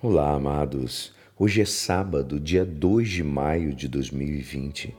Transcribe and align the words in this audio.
Olá, 0.00 0.32
amados. 0.32 1.12
Hoje 1.36 1.60
é 1.60 1.64
sábado, 1.64 2.38
dia 2.38 2.64
2 2.64 3.08
de 3.08 3.24
maio 3.24 3.74
de 3.74 3.88
2020. 3.88 4.96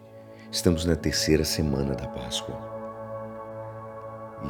Estamos 0.51 0.83
na 0.83 0.93
terceira 0.93 1.45
semana 1.45 1.95
da 1.95 2.05
Páscoa. 2.05 2.59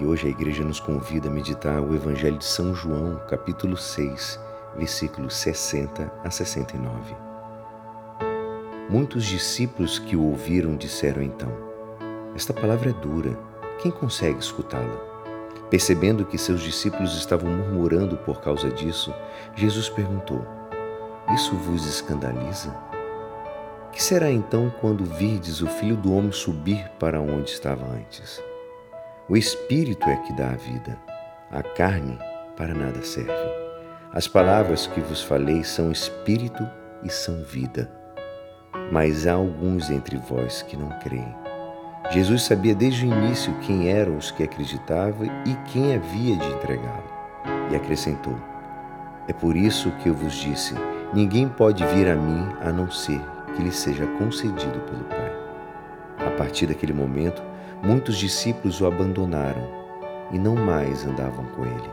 E 0.02 0.06
hoje 0.06 0.26
a 0.26 0.32
igreja 0.32 0.64
nos 0.64 0.80
convida 0.80 1.28
a 1.28 1.32
meditar 1.32 1.80
o 1.80 1.94
Evangelho 1.94 2.40
de 2.40 2.46
São 2.46 2.74
João, 2.74 3.22
capítulo 3.30 3.78
6, 3.78 4.40
versículos 4.76 5.36
60 5.36 6.12
a 6.24 6.32
69. 6.32 7.16
Muitos 8.90 9.26
discípulos 9.26 10.00
que 10.00 10.16
o 10.16 10.24
ouviram 10.24 10.76
disseram 10.76 11.22
então: 11.22 11.56
Esta 12.36 12.56
palavra 12.56 12.90
é 12.90 12.94
dura, 12.94 13.38
quem 13.84 13.92
consegue 13.92 14.40
escutá-la? 14.40 15.09
Percebendo 15.70 16.26
que 16.26 16.38
seus 16.38 16.62
discípulos 16.62 17.16
estavam 17.16 17.52
murmurando 17.52 18.18
por 18.18 18.42
causa 18.42 18.70
disso, 18.70 19.14
Jesus 19.56 19.88
perguntou: 19.88 20.46
Isso 21.34 21.56
vos 21.56 21.86
escandaliza? 21.86 22.76
Que 23.92 24.02
será 24.02 24.32
então 24.32 24.74
quando 24.82 25.04
virdes 25.06 25.62
o 25.62 25.68
filho 25.68 25.96
do 25.96 26.14
homem 26.14 26.32
subir 26.32 26.90
para 27.00 27.22
onde 27.22 27.52
estava 27.52 27.86
antes? 27.86 28.42
O 29.28 29.38
espírito 29.38 30.08
é 30.08 30.16
que 30.18 30.34
dá 30.34 30.50
a 30.50 30.56
vida, 30.56 30.98
a 31.52 31.62
carne 31.62 32.18
para 32.58 32.74
nada 32.74 33.02
serve. 33.04 33.32
As 34.12 34.28
palavras 34.28 34.88
que 34.88 35.00
vos 35.02 35.22
falei 35.22 35.64
são 35.64 35.92
espírito 35.92 36.68
e 37.04 37.10
são 37.10 37.44
vida. 37.44 37.92
Mas 38.92 39.28
há 39.28 39.34
alguns 39.34 39.92
entre 39.92 40.18
vós 40.18 40.64
que 40.64 40.76
não 40.76 40.90
creem. 41.00 41.49
Jesus 42.12 42.42
sabia 42.42 42.74
desde 42.74 43.06
o 43.06 43.14
início 43.14 43.54
quem 43.62 43.90
eram 43.90 44.18
os 44.18 44.32
que 44.32 44.42
acreditavam 44.42 45.28
e 45.46 45.54
quem 45.72 45.96
havia 45.96 46.36
de 46.36 46.48
entregá-lo. 46.54 47.04
E 47.72 47.76
acrescentou: 47.76 48.36
É 49.28 49.34
por 49.34 49.56
isso 49.56 49.92
que 50.02 50.10
eu 50.10 50.16
vos 50.16 50.34
disse: 50.34 50.74
ninguém 51.14 51.48
pode 51.48 51.86
vir 51.86 52.10
a 52.10 52.16
mim 52.16 52.48
a 52.62 52.72
não 52.72 52.90
ser 52.90 53.22
que 53.56 53.62
lhe 53.62 53.72
seja 53.72 54.08
concedido 54.18 54.80
pelo 54.80 55.04
Pai. 55.04 55.32
A 56.26 56.32
partir 56.32 56.66
daquele 56.66 56.94
momento, 56.94 57.44
muitos 57.84 58.18
discípulos 58.18 58.82
o 58.82 58.88
abandonaram 58.88 59.68
e 60.32 60.40
não 60.40 60.56
mais 60.56 61.06
andavam 61.06 61.46
com 61.56 61.64
ele. 61.64 61.90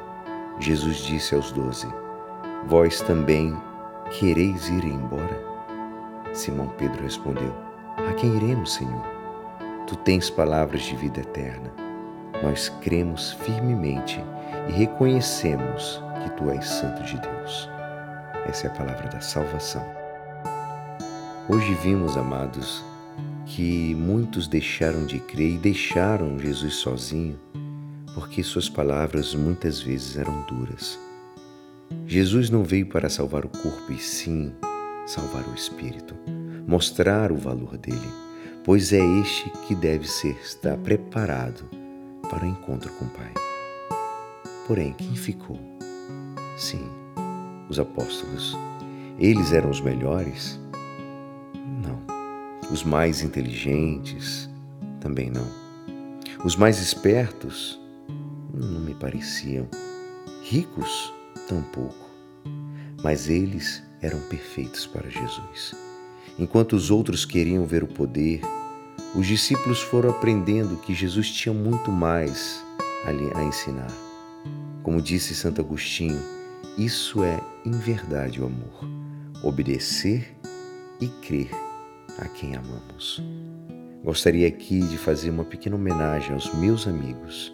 Jesus 0.58 0.96
disse 0.96 1.34
aos 1.34 1.52
doze: 1.52 1.88
Vós 2.66 3.02
também 3.02 3.54
quereis 4.12 4.66
ir 4.70 4.84
embora? 4.86 5.38
Simão 6.32 6.68
Pedro 6.78 7.02
respondeu: 7.02 7.54
A 8.08 8.14
quem 8.14 8.34
iremos, 8.34 8.72
Senhor? 8.72 9.15
Tu 9.86 9.96
tens 9.98 10.28
palavras 10.28 10.82
de 10.82 10.96
vida 10.96 11.20
eterna. 11.20 11.72
Nós 12.42 12.68
cremos 12.80 13.32
firmemente 13.44 14.20
e 14.68 14.72
reconhecemos 14.72 16.02
que 16.22 16.30
Tu 16.30 16.50
és 16.50 16.66
Santo 16.66 17.04
de 17.04 17.18
Deus. 17.20 17.70
Essa 18.46 18.66
é 18.66 18.70
a 18.70 18.74
palavra 18.74 19.08
da 19.08 19.20
salvação. 19.20 19.84
Hoje 21.48 21.72
vimos, 21.74 22.16
amados, 22.16 22.84
que 23.44 23.94
muitos 23.94 24.48
deixaram 24.48 25.06
de 25.06 25.20
crer 25.20 25.54
e 25.54 25.58
deixaram 25.58 26.36
Jesus 26.36 26.74
sozinho 26.74 27.38
porque 28.16 28.42
Suas 28.42 28.66
palavras 28.66 29.34
muitas 29.34 29.80
vezes 29.80 30.16
eram 30.16 30.40
duras. 30.46 30.98
Jesus 32.06 32.48
não 32.48 32.64
veio 32.64 32.86
para 32.86 33.10
salvar 33.10 33.44
o 33.44 33.48
corpo, 33.48 33.92
e 33.92 33.98
sim 33.98 34.54
salvar 35.06 35.46
o 35.46 35.54
espírito, 35.54 36.14
mostrar 36.66 37.30
o 37.30 37.36
valor 37.36 37.76
dele 37.76 38.25
pois 38.66 38.92
é 38.92 38.98
este 39.20 39.48
que 39.64 39.76
deve 39.76 40.08
ser 40.08 40.36
estar 40.42 40.76
preparado 40.78 41.70
para 42.28 42.44
o 42.44 42.48
encontro 42.48 42.92
com 42.94 43.04
o 43.04 43.10
Pai. 43.10 43.32
Porém, 44.66 44.92
quem 44.92 45.14
ficou? 45.14 45.56
Sim, 46.58 46.84
os 47.68 47.78
apóstolos. 47.78 48.56
Eles 49.20 49.52
eram 49.52 49.70
os 49.70 49.80
melhores? 49.80 50.58
Não. 51.80 52.02
Os 52.68 52.82
mais 52.82 53.22
inteligentes? 53.22 54.50
Também 55.00 55.30
não. 55.30 55.46
Os 56.44 56.56
mais 56.56 56.80
espertos? 56.80 57.80
Não 58.52 58.80
me 58.80 58.96
pareciam. 58.96 59.68
Ricos? 60.42 61.14
Tampouco. 61.48 62.10
Mas 63.00 63.28
eles 63.28 63.80
eram 64.02 64.18
perfeitos 64.22 64.88
para 64.88 65.08
Jesus. 65.08 65.72
Enquanto 66.36 66.74
os 66.74 66.90
outros 66.90 67.24
queriam 67.24 67.64
ver 67.64 67.84
o 67.84 67.86
poder, 67.86 68.40
os 69.16 69.26
discípulos 69.26 69.80
foram 69.80 70.10
aprendendo 70.10 70.76
que 70.76 70.94
Jesus 70.94 71.30
tinha 71.30 71.54
muito 71.54 71.90
mais 71.90 72.62
a 73.34 73.42
ensinar. 73.42 73.90
Como 74.82 75.00
disse 75.00 75.34
Santo 75.34 75.60
Agostinho, 75.60 76.20
isso 76.76 77.24
é 77.24 77.40
em 77.64 77.70
verdade 77.70 78.42
o 78.42 78.46
amor, 78.46 78.84
obedecer 79.42 80.36
e 81.00 81.08
crer 81.08 81.50
a 82.18 82.26
quem 82.26 82.56
amamos. 82.56 83.22
Gostaria 84.04 84.46
aqui 84.46 84.80
de 84.80 84.98
fazer 84.98 85.30
uma 85.30 85.44
pequena 85.44 85.76
homenagem 85.76 86.32
aos 86.32 86.52
meus 86.54 86.86
amigos, 86.86 87.50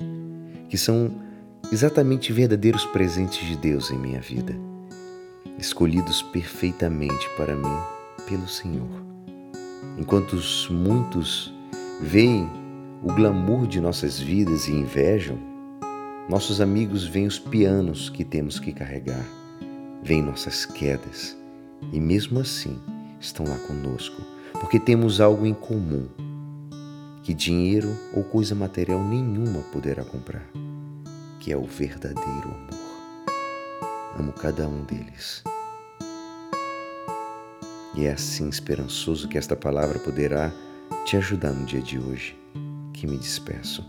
que 0.68 0.76
são 0.76 1.14
exatamente 1.70 2.32
verdadeiros 2.32 2.84
presentes 2.86 3.46
de 3.46 3.56
Deus 3.56 3.90
em 3.90 3.98
minha 3.98 4.20
vida, 4.20 4.54
escolhidos 5.58 6.22
perfeitamente 6.22 7.28
para 7.36 7.54
mim 7.54 7.78
pelo 8.28 8.48
Senhor. 8.48 8.88
Enquanto 9.98 10.36
muitos 10.70 11.51
veem 12.02 12.50
o 13.00 13.12
glamour 13.12 13.66
de 13.66 13.80
nossas 13.80 14.18
vidas 14.18 14.66
e 14.66 14.72
invejam, 14.72 15.38
nossos 16.28 16.60
amigos 16.60 17.06
veem 17.06 17.26
os 17.28 17.38
pianos 17.38 18.10
que 18.10 18.24
temos 18.24 18.58
que 18.58 18.72
carregar, 18.72 19.24
veem 20.02 20.20
nossas 20.20 20.66
quedas. 20.66 21.36
E 21.92 22.00
mesmo 22.00 22.40
assim 22.40 22.78
estão 23.20 23.46
lá 23.46 23.56
conosco, 23.68 24.20
porque 24.60 24.80
temos 24.80 25.20
algo 25.20 25.46
em 25.46 25.54
comum 25.54 26.08
que 27.22 27.32
dinheiro 27.32 27.96
ou 28.12 28.24
coisa 28.24 28.54
material 28.54 29.02
nenhuma 29.02 29.60
poderá 29.72 30.04
comprar, 30.04 30.44
que 31.38 31.52
é 31.52 31.56
o 31.56 31.64
verdadeiro 31.64 32.48
amor. 32.48 34.18
Amo 34.18 34.32
cada 34.32 34.66
um 34.66 34.82
deles. 34.82 35.44
E 37.94 38.06
é 38.06 38.12
assim 38.12 38.48
esperançoso 38.48 39.28
que 39.28 39.38
esta 39.38 39.54
palavra 39.54 39.98
poderá 40.00 40.52
te 41.04 41.16
ajudar 41.16 41.52
no 41.52 41.66
dia 41.66 41.80
de 41.80 41.98
hoje, 41.98 42.36
que 42.92 43.06
me 43.06 43.16
despeço. 43.18 43.84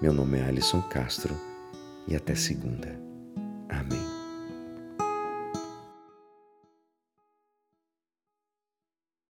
Meu 0.00 0.12
nome 0.12 0.38
é 0.38 0.44
Alisson 0.44 0.80
Castro 0.82 1.34
e 2.06 2.14
até 2.14 2.34
segunda. 2.34 2.98
Amém. 3.68 4.07